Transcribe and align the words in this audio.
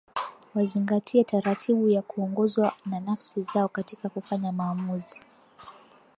Wazingatie 0.55 1.23
taratibu 1.23 1.87
na 1.89 2.01
kuongozwa 2.01 2.73
na 2.85 2.99
nafsi 2.99 3.43
zao 3.43 3.67
katika 3.67 4.09
kufanya 4.09 4.51
maamuzi 4.51 5.23